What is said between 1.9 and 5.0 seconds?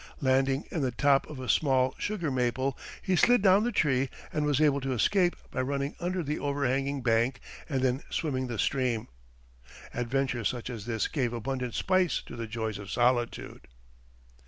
sugar maple, he slid down the tree, and was able to